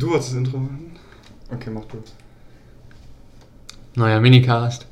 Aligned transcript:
Du 0.00 0.08
wolltest 0.08 0.30
das 0.30 0.38
Intro 0.38 0.56
machen? 0.56 0.92
Okay, 1.52 1.68
mach 1.68 1.84
du. 1.84 1.98
Neuer 3.96 4.18
Minicast. 4.18 4.86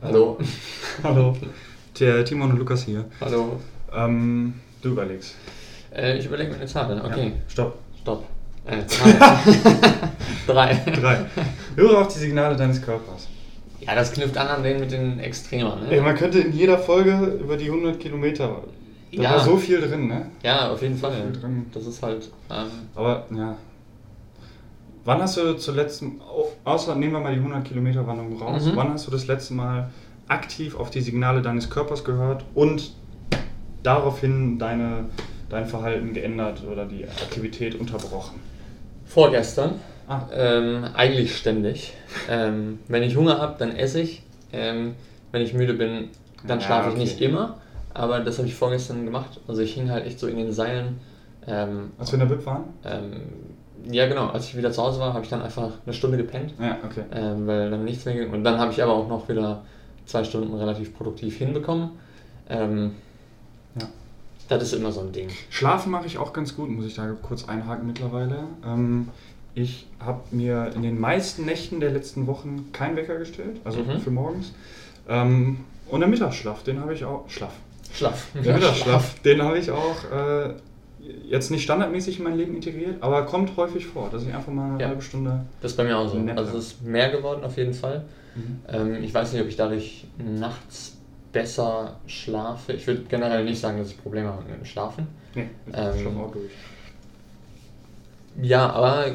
Hallo. 0.00 0.38
Hallo. 1.04 1.36
Der 2.00 2.24
Timon 2.24 2.52
und 2.52 2.58
Lukas 2.58 2.84
hier. 2.84 3.04
Hallo. 3.20 3.60
Ähm, 3.94 4.54
du 4.80 4.92
überlegst. 4.92 5.34
Äh, 5.94 6.16
ich 6.16 6.24
überlege 6.24 6.52
mir 6.52 6.56
eine 6.56 6.66
Zahl. 6.66 7.02
Okay. 7.04 7.26
Ja, 7.26 7.32
stopp. 7.48 7.74
Stopp. 8.00 8.24
Äh, 8.64 8.78
drei. 8.88 9.12
drei. 10.46 10.74
Drei. 10.98 11.18
Höre 11.76 11.98
auf 12.00 12.08
die 12.14 12.18
Signale 12.20 12.56
deines 12.56 12.80
Körpers. 12.80 13.28
Ja, 13.80 13.94
das 13.94 14.10
knüpft 14.14 14.38
an 14.38 14.48
an 14.48 14.62
den 14.62 14.80
mit 14.80 14.90
den 14.90 15.18
Extremen, 15.20 15.70
Ey, 15.90 15.96
ne? 15.96 16.02
man 16.02 16.16
könnte 16.16 16.38
in 16.38 16.52
jeder 16.54 16.78
Folge 16.78 17.38
über 17.42 17.58
die 17.58 17.66
100 17.66 18.00
Kilometer. 18.00 18.62
Da 19.14 19.22
Ja. 19.22 19.30
war 19.32 19.40
so 19.44 19.58
viel 19.58 19.82
drin, 19.82 20.06
ne? 20.08 20.30
Ja, 20.42 20.70
auf 20.72 20.80
jeden 20.80 20.96
Fall. 20.96 21.12
viel 21.12 21.38
drin. 21.38 21.66
Das 21.74 21.84
ist 21.84 22.02
halt. 22.02 22.30
Ähm, 22.50 22.68
Aber, 22.94 23.26
ja. 23.36 23.54
Wann 25.04 25.20
hast 25.20 25.36
du 25.36 25.54
zuletzt, 25.56 26.02
au- 26.02 26.52
außer 26.64 26.94
nehmen 26.94 27.12
wir 27.14 27.20
mal 27.20 27.34
die 27.34 27.40
100 27.40 27.64
Kilometer 27.64 28.06
Wanderung 28.06 28.40
raus, 28.40 28.66
Mhm. 28.66 28.76
wann 28.76 28.92
hast 28.92 29.06
du 29.06 29.10
das 29.10 29.26
letzte 29.26 29.54
Mal 29.54 29.90
aktiv 30.28 30.76
auf 30.76 30.90
die 30.90 31.00
Signale 31.00 31.42
deines 31.42 31.68
Körpers 31.70 32.04
gehört 32.04 32.44
und 32.54 32.92
daraufhin 33.82 34.58
deine, 34.58 35.06
dein 35.48 35.66
Verhalten 35.66 36.14
geändert 36.14 36.62
oder 36.70 36.84
die 36.86 37.04
Aktivität 37.04 37.74
unterbrochen? 37.78 38.40
vorgestern. 39.04 39.74
Ah. 40.08 40.22
Ähm, 40.34 40.84
eigentlich 40.94 41.36
ständig. 41.36 41.92
Ähm, 42.30 42.78
wenn 42.88 43.02
ich 43.02 43.14
Hunger 43.16 43.38
habe, 43.38 43.56
dann 43.58 43.70
esse 43.76 44.00
ich. 44.00 44.22
Ähm, 44.52 44.94
wenn 45.32 45.42
ich 45.42 45.52
müde 45.52 45.74
bin, 45.74 46.08
dann 46.46 46.60
Ja, 46.60 46.64
schlafe 46.66 46.88
ich 46.88 46.94
okay. 46.94 47.02
nicht 47.04 47.20
immer. 47.20 47.58
Aber 47.92 48.20
das 48.20 48.38
habe 48.38 48.48
ich 48.48 48.54
vorgestern 48.54 49.04
gemacht. 49.04 49.38
Also 49.46 49.60
ich 49.60 49.74
hing 49.74 49.90
halt 49.90 50.06
echt 50.06 50.18
so 50.18 50.28
in 50.28 50.38
den 50.38 50.50
Seilen. 50.52 50.98
Ähm, 51.46 51.90
Als 51.98 52.10
wir 52.10 52.20
in 52.22 52.26
der 52.28 52.34
BIP 52.34 52.46
waren? 52.46 52.64
Ja, 53.90 54.06
genau. 54.06 54.28
Als 54.28 54.46
ich 54.48 54.56
wieder 54.56 54.70
zu 54.72 54.82
Hause 54.82 55.00
war, 55.00 55.12
habe 55.14 55.24
ich 55.24 55.30
dann 55.30 55.42
einfach 55.42 55.70
eine 55.84 55.92
Stunde 55.94 56.16
gepennt. 56.16 56.54
Ja, 56.60 56.78
okay. 56.84 57.02
ähm, 57.12 57.46
weil 57.46 57.70
dann 57.70 57.84
nichts 57.84 58.04
mehr 58.04 58.14
ging. 58.14 58.30
Und 58.30 58.44
dann 58.44 58.58
habe 58.58 58.72
ich 58.72 58.82
aber 58.82 58.92
auch 58.94 59.08
noch 59.08 59.28
wieder 59.28 59.62
zwei 60.06 60.24
Stunden 60.24 60.54
relativ 60.54 60.94
produktiv 60.96 61.36
hinbekommen. 61.38 61.90
Ähm, 62.48 62.92
Ja. 63.78 63.86
Das 64.48 64.62
ist 64.62 64.74
immer 64.74 64.92
so 64.92 65.00
ein 65.00 65.12
Ding. 65.12 65.28
Schlafen 65.50 65.90
mache 65.90 66.06
ich 66.06 66.18
auch 66.18 66.32
ganz 66.32 66.54
gut, 66.56 66.68
muss 66.68 66.84
ich 66.86 66.94
da 66.94 67.06
kurz 67.22 67.48
einhaken 67.48 67.86
mittlerweile. 67.86 68.44
Ähm, 68.66 69.08
ich 69.54 69.86
habe 70.00 70.20
mir 70.30 70.70
in 70.74 70.82
den 70.82 70.98
meisten 71.00 71.44
Nächten 71.44 71.80
der 71.80 71.90
letzten 71.90 72.26
Wochen 72.26 72.70
keinen 72.72 72.96
Wecker 72.96 73.18
gestellt, 73.18 73.60
also 73.64 73.80
Mhm. 73.80 74.00
für 74.00 74.10
morgens. 74.10 74.52
Ähm, 75.08 75.58
und 75.88 76.00
der 76.00 76.08
Mittagsschlaf, 76.08 76.62
den 76.62 76.80
habe 76.80 76.94
ich 76.94 77.04
auch. 77.04 77.28
Schlaf. 77.28 77.52
Schlaf. 77.92 78.26
Der 78.34 78.54
Mittagsschlaf, 78.54 79.20
den 79.24 79.42
habe 79.42 79.58
ich 79.58 79.70
auch 79.70 79.96
äh, 80.10 80.54
jetzt 81.28 81.50
nicht 81.50 81.62
standardmäßig 81.64 82.18
in 82.18 82.24
mein 82.24 82.36
Leben 82.36 82.54
integriert, 82.54 82.96
aber 83.02 83.24
kommt 83.26 83.56
häufig 83.56 83.86
vor, 83.86 84.08
dass 84.10 84.22
ich 84.22 84.32
einfach 84.34 84.52
mal 84.52 84.70
eine 84.74 84.80
Ja. 84.82 84.88
halbe 84.88 85.02
Stunde. 85.02 85.40
Das 85.60 85.72
ist 85.72 85.76
bei 85.76 85.84
mir 85.84 85.96
auch 85.98 86.08
so. 86.08 86.18
Also 86.36 86.58
es 86.58 86.66
ist 86.66 86.82
mehr 86.82 87.10
geworden 87.10 87.42
auf 87.44 87.56
jeden 87.56 87.74
Fall. 87.74 88.04
Mhm. 88.34 88.60
Ähm, 88.68 89.02
ich 89.02 89.12
weiß 89.12 89.32
nicht, 89.32 89.42
ob 89.42 89.48
ich 89.48 89.56
dadurch 89.56 90.04
nachts 90.18 90.96
besser 91.32 91.96
schlafe. 92.06 92.74
Ich 92.74 92.86
würde 92.86 93.02
generell 93.08 93.44
nicht 93.44 93.60
sagen, 93.60 93.78
dass 93.78 93.88
ich 93.90 94.00
Probleme 94.02 94.28
habe 94.28 94.42
mit 94.48 94.58
dem 94.60 94.64
Schlafen. 94.64 95.06
Nee, 95.34 95.48
ich 95.66 95.74
Ähm, 95.76 96.00
schlafe 96.00 96.18
auch 96.20 96.32
durch. 96.32 96.50
Ja, 98.40 98.70
aber 98.70 99.06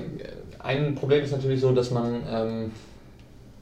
ein 0.60 0.96
Problem 0.96 1.24
ist 1.24 1.32
natürlich 1.32 1.62
so, 1.62 1.72
dass 1.74 1.92
man 1.92 2.22
ähm, 2.30 2.72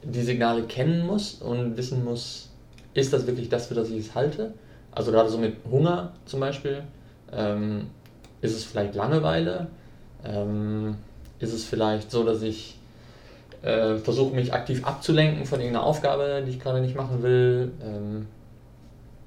die 0.02 0.22
Signale 0.22 0.62
kennen 0.64 1.06
muss 1.06 1.34
und 1.34 1.76
wissen 1.76 2.04
muss, 2.04 2.50
ist 2.94 3.12
das 3.12 3.26
wirklich 3.26 3.48
das, 3.48 3.66
für 3.66 3.74
das 3.74 3.90
ich 3.90 3.98
es 4.06 4.14
halte? 4.14 4.52
Also 4.92 5.12
gerade 5.12 5.28
so 5.28 5.38
mit 5.38 5.56
Hunger 5.70 6.12
zum 6.24 6.40
Beispiel. 6.40 6.82
Ähm, 7.32 7.86
ist 8.40 8.54
es 8.54 8.64
vielleicht 8.64 8.94
Langeweile? 8.94 9.68
Ähm, 10.24 10.96
ist 11.38 11.52
es 11.52 11.64
vielleicht 11.64 12.10
so, 12.10 12.24
dass 12.24 12.42
ich 12.42 12.78
äh, 13.62 13.96
versuche, 13.96 14.34
mich 14.34 14.52
aktiv 14.52 14.84
abzulenken 14.84 15.44
von 15.44 15.60
irgendeiner 15.60 15.84
Aufgabe, 15.84 16.42
die 16.46 16.50
ich 16.50 16.60
gerade 16.60 16.80
nicht 16.80 16.96
machen 16.96 17.22
will? 17.22 17.72
Ähm, 17.82 18.26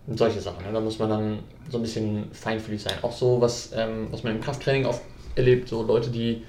und 0.07 0.17
solche 0.17 0.41
Sachen. 0.41 0.65
Ne? 0.65 0.73
Da 0.73 0.79
muss 0.79 0.97
man 0.97 1.09
dann 1.09 1.39
so 1.69 1.77
ein 1.77 1.83
bisschen 1.83 2.31
feinfühlig 2.31 2.81
sein. 2.81 2.93
Auch 3.03 3.11
so, 3.11 3.39
was, 3.39 3.71
ähm, 3.75 4.07
was 4.09 4.23
man 4.23 4.35
im 4.35 4.41
Krafttraining 4.41 4.85
oft 4.85 5.01
erlebt, 5.35 5.69
so 5.69 5.83
Leute, 5.83 6.09
die 6.09 6.43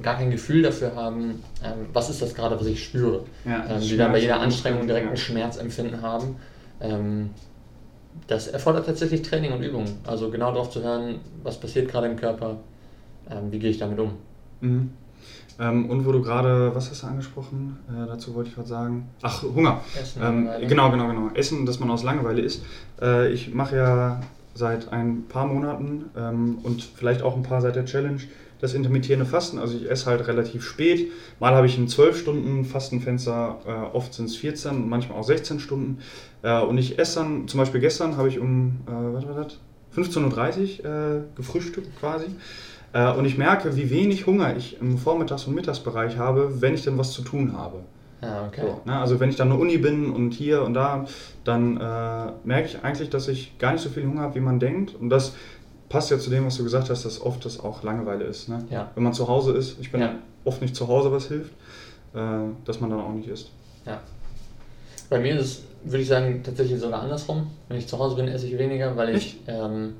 gar 0.00 0.16
kein 0.16 0.30
Gefühl 0.30 0.62
dafür 0.62 0.94
haben, 0.94 1.42
ähm, 1.64 1.86
was 1.92 2.08
ist 2.08 2.22
das 2.22 2.34
gerade, 2.34 2.58
was 2.58 2.66
ich 2.66 2.82
spüre. 2.82 3.24
Ja, 3.44 3.66
ähm, 3.68 3.80
die 3.80 3.96
dann 3.96 4.12
bei 4.12 4.20
jeder 4.20 4.40
Anstrengung 4.40 4.86
direkt 4.86 5.10
ein 5.10 5.16
Schmerzempfinden 5.16 6.00
haben. 6.00 6.36
Ähm, 6.80 7.30
das 8.26 8.48
erfordert 8.48 8.86
tatsächlich 8.86 9.22
Training 9.22 9.52
und 9.52 9.62
Übung. 9.62 9.84
Also 10.06 10.30
genau 10.30 10.52
darauf 10.52 10.70
zu 10.70 10.82
hören, 10.82 11.16
was 11.42 11.58
passiert 11.58 11.90
gerade 11.90 12.06
im 12.06 12.16
Körper, 12.16 12.58
ähm, 13.30 13.50
wie 13.50 13.58
gehe 13.58 13.70
ich 13.70 13.78
damit 13.78 13.98
um. 13.98 14.12
Mhm. 14.60 14.90
Ähm, 15.58 15.90
und 15.90 16.06
wo 16.06 16.12
du 16.12 16.22
gerade, 16.22 16.74
was 16.74 16.90
hast 16.90 17.02
du 17.02 17.06
angesprochen? 17.08 17.78
Äh, 17.88 18.06
dazu 18.06 18.34
wollte 18.34 18.50
ich 18.50 18.56
was 18.56 18.68
sagen. 18.68 19.08
Ach, 19.20 19.42
Hunger. 19.42 19.80
Essen, 20.00 20.22
Ähm, 20.22 20.48
genau, 20.66 20.90
genau, 20.90 21.08
genau. 21.08 21.30
Essen, 21.34 21.66
dass 21.66 21.80
man 21.80 21.90
aus 21.90 22.02
Langeweile 22.02 22.40
isst. 22.40 22.64
Äh, 23.00 23.30
ich 23.32 23.52
mache 23.52 23.76
ja 23.76 24.20
seit 24.54 24.90
ein 24.92 25.24
paar 25.28 25.46
Monaten 25.46 26.06
ähm, 26.16 26.58
und 26.62 26.82
vielleicht 26.82 27.22
auch 27.22 27.36
ein 27.36 27.42
paar 27.42 27.60
seit 27.60 27.76
der 27.76 27.84
Challenge 27.84 28.20
das 28.60 28.74
intermittierende 28.74 29.26
Fasten. 29.26 29.58
Also 29.58 29.76
ich 29.76 29.90
esse 29.90 30.06
halt 30.06 30.26
relativ 30.26 30.64
spät. 30.64 31.10
Mal 31.38 31.54
habe 31.54 31.66
ich 31.66 31.78
ein 31.78 31.88
12-Stunden-Fastenfenster, 31.88 33.58
äh, 33.66 33.96
oft 33.96 34.14
sind 34.14 34.26
es 34.26 34.36
14, 34.36 34.88
manchmal 34.88 35.18
auch 35.18 35.24
16 35.24 35.60
Stunden. 35.60 35.98
Äh, 36.42 36.60
und 36.60 36.78
ich 36.78 36.98
esse 36.98 37.20
dann, 37.20 37.48
zum 37.48 37.58
Beispiel 37.58 37.80
gestern 37.80 38.16
habe 38.16 38.28
ich 38.28 38.38
um, 38.38 38.80
äh, 38.86 38.90
was 38.90 39.26
war 39.26 39.34
das? 39.44 39.58
15.30 39.96 40.84
Uhr 40.84 40.90
äh, 40.90 41.20
gefrühstückt 41.36 41.98
quasi. 41.98 42.26
Äh, 42.92 43.12
und 43.12 43.24
ich 43.24 43.38
merke, 43.38 43.76
wie 43.76 43.90
wenig 43.90 44.26
Hunger 44.26 44.56
ich 44.56 44.80
im 44.80 44.98
Vormittags- 44.98 45.46
und 45.46 45.54
Mittagsbereich 45.54 46.16
habe, 46.16 46.60
wenn 46.60 46.74
ich 46.74 46.82
denn 46.82 46.98
was 46.98 47.12
zu 47.12 47.22
tun 47.22 47.56
habe. 47.56 47.80
Ja, 48.22 48.46
okay. 48.46 48.60
So, 48.62 48.80
ne? 48.84 48.98
Also 48.98 49.18
wenn 49.18 49.30
ich 49.30 49.36
dann 49.36 49.50
eine 49.50 49.58
Uni 49.58 49.78
bin 49.78 50.10
und 50.10 50.34
hier 50.34 50.62
und 50.62 50.74
da, 50.74 51.06
dann 51.44 51.76
äh, 51.76 52.32
merke 52.44 52.66
ich 52.66 52.84
eigentlich, 52.84 53.10
dass 53.10 53.28
ich 53.28 53.58
gar 53.58 53.72
nicht 53.72 53.82
so 53.82 53.88
viel 53.88 54.06
Hunger 54.06 54.22
habe, 54.22 54.34
wie 54.34 54.40
man 54.40 54.60
denkt. 54.60 54.94
Und 54.94 55.08
das 55.08 55.34
passt 55.90 56.10
ja 56.10 56.18
zu 56.18 56.30
dem, 56.30 56.46
was 56.46 56.56
du 56.56 56.64
gesagt 56.64 56.88
hast, 56.88 57.04
dass 57.04 57.20
oft 57.20 57.44
das 57.44 57.60
auch 57.60 57.82
Langeweile 57.82 58.24
ist. 58.24 58.48
Ne? 58.48 58.64
Ja. 58.70 58.90
Wenn 58.94 59.02
man 59.04 59.12
zu 59.12 59.28
Hause 59.28 59.52
ist, 59.52 59.76
ich 59.80 59.92
bin 59.92 60.00
Ja. 60.00 60.14
oft 60.44 60.62
nicht 60.62 60.74
zu 60.74 60.88
Hause, 60.88 61.12
was 61.12 61.26
hilft, 61.26 61.52
äh, 62.14 62.18
dass 62.64 62.80
man 62.80 62.88
dann 62.90 63.00
auch 63.00 63.12
nicht 63.12 63.28
isst. 63.28 63.50
Ja. 63.84 64.00
Bei 65.10 65.18
mir 65.18 65.34
ist 65.38 65.44
es, 65.44 65.62
würde 65.84 66.02
ich 66.02 66.08
sagen, 66.08 66.42
tatsächlich 66.44 66.80
sogar 66.80 67.02
andersrum. 67.02 67.48
Wenn 67.68 67.76
ich 67.76 67.86
zu 67.88 67.98
Hause 67.98 68.14
bin, 68.16 68.28
esse 68.28 68.46
ich 68.46 68.56
weniger, 68.56 68.96
weil 68.96 69.14
ich 69.16 69.40
ähm, 69.48 69.94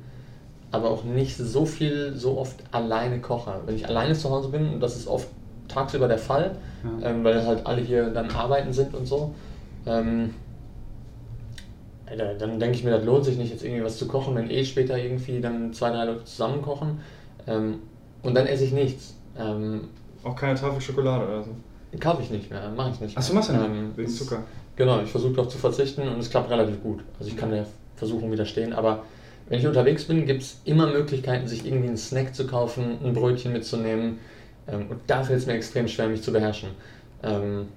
aber 0.71 0.89
auch 0.91 1.03
nicht 1.03 1.37
so 1.37 1.67
viel, 1.67 2.13
so 2.15 2.39
oft 2.39 2.63
alleine 2.71 3.21
koche. 3.21 3.53
Wenn 3.67 3.75
ich 3.75 3.89
alleine 3.89 4.15
zu 4.15 4.31
Hause 4.31 4.49
bin, 4.51 4.75
und 4.75 4.81
das 4.81 4.97
ist 4.97 5.09
oft 5.09 5.27
tagsüber 5.67 6.07
der 6.07 6.19
Fall, 6.19 6.57
Ja. 7.01 7.11
ähm, 7.11 7.25
weil 7.25 7.45
halt 7.45 7.67
alle 7.67 7.83
hier 7.83 8.11
dann 8.11 8.31
arbeiten 8.31 8.73
sind 8.73 8.95
und 8.95 9.07
so, 9.07 9.35
ähm, 9.87 10.35
Alter, 12.11 12.35
dann 12.35 12.59
denke 12.59 12.77
ich 12.77 12.85
mir, 12.85 12.91
das 12.91 13.05
lohnt 13.05 13.25
sich 13.25 13.37
nicht, 13.37 13.51
jetzt 13.53 13.65
irgendwie 13.65 13.85
was 13.85 13.97
zu 13.99 14.07
kochen, 14.09 14.35
wenn 14.35 14.51
eh 14.51 14.65
später 14.65 14.99
irgendwie 14.99 15.41
dann 15.41 15.73
zwei, 15.73 15.91
drei 15.91 16.05
Leute 16.05 16.25
zusammen 16.25 16.61
kochen. 16.61 17.01
Ähm, 17.47 17.81
und 18.23 18.35
dann 18.35 18.47
esse 18.47 18.65
ich 18.65 18.73
nichts. 18.73 19.15
Ähm, 19.39 19.89
Auch 20.25 20.37
keine 20.37 20.59
Tafel 20.59 20.81
Schokolade 20.81 21.25
oder 21.25 21.45
so. 21.45 21.51
kaufe 21.99 22.23
ich 22.23 22.31
nicht 22.31 22.51
mehr, 22.51 22.71
mache 22.77 22.91
ich 22.91 23.01
nicht 23.01 23.15
mehr. 23.15 23.19
Achso, 23.19 23.35
machst 23.35 23.51
du 23.51 23.55
nicht? 23.55 23.65
Ähm, 23.65 23.93
Wegen 23.97 24.09
Zucker. 24.09 24.43
Genau, 24.77 25.01
ich 25.03 25.11
versuche 25.11 25.35
darauf 25.35 25.49
zu 25.49 25.59
verzichten 25.59 26.03
und 26.09 26.19
es 26.19 26.31
klappt 26.31 26.51
relativ 26.51 26.83
gut. 26.83 27.01
Also 27.19 27.31
ich 27.31 27.37
kann 27.37 27.51
der 27.51 27.67
Versuchung 27.97 28.33
widerstehen, 28.33 28.73
aber 28.73 29.05
wenn 29.49 29.59
ich 29.59 29.67
unterwegs 29.67 30.05
bin, 30.05 30.27
gibt 30.27 30.43
es 30.43 30.61
immer 30.65 30.87
Möglichkeiten, 30.87 31.47
sich 31.47 31.67
irgendwie 31.67 31.89
einen 31.89 31.97
Snack 31.97 32.35
zu 32.35 32.47
kaufen, 32.47 32.99
ein 33.05 33.13
Brötchen 33.13 33.53
mitzunehmen. 33.53 34.19
Ähm, 34.69 34.87
und 34.89 35.01
da 35.07 35.23
fällt 35.23 35.41
es 35.41 35.47
mir 35.47 35.55
extrem 35.55 35.89
schwer, 35.89 36.09
mich 36.09 36.23
zu 36.23 36.33
beherrschen. 36.33 36.71
Ähm, 37.23 37.69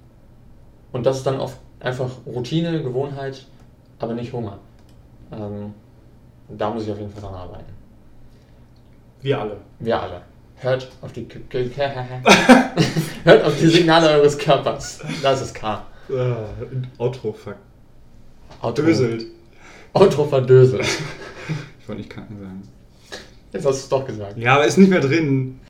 und 0.92 1.04
das 1.04 1.18
ist 1.18 1.26
dann 1.26 1.40
oft 1.40 1.58
einfach 1.80 2.10
Routine, 2.26 2.82
Gewohnheit, 2.82 3.44
aber 3.98 4.14
nicht 4.14 4.32
Hunger. 4.32 4.58
Ähm, 5.32 5.74
da 6.48 6.70
muss 6.70 6.84
ich 6.84 6.92
auf 6.92 6.98
jeden 6.98 7.10
Fall 7.10 7.22
dran 7.22 7.34
arbeiten. 7.34 7.72
Wir 9.22 9.40
alle. 9.40 9.56
Wir 9.78 10.00
alle. 10.00 10.22
Hört 10.56 10.90
auf 11.02 11.12
die 11.12 11.26
Hört 13.24 13.44
auf 13.44 13.58
die 13.58 13.66
Signale 13.66 14.08
eures 14.10 14.38
Körpers. 14.38 15.00
Das 15.22 15.42
ist 15.42 15.54
K. 15.54 15.84
Äh, 16.08 16.34
Outro, 18.62 18.82
Döselt. 18.82 19.26
Outro 19.92 20.24
verdöselt. 20.24 20.86
Ich 21.80 21.88
wollte 21.88 22.00
nicht 22.00 22.10
kacken 22.10 22.38
sagen. 22.38 22.62
Jetzt 23.52 23.66
hast 23.66 23.74
du 23.74 23.82
es 23.84 23.88
doch 23.88 24.06
gesagt. 24.06 24.36
Ja, 24.38 24.54
aber 24.54 24.66
ist 24.66 24.78
nicht 24.78 24.90
mehr 24.90 25.00
drin. 25.00 25.60